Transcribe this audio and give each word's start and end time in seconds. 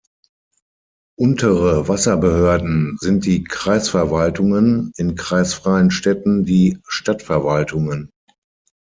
Untere 1.15 1.87
Wasserbehörden 1.87 2.97
sind 2.99 3.23
die 3.27 3.43
Kreisverwaltungen, 3.43 4.91
in 4.97 5.13
kreisfreien 5.13 5.91
Städten 5.91 6.43
die 6.43 6.79
Stadtverwaltungen. 6.87 8.09